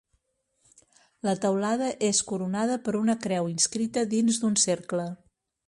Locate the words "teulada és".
1.43-2.23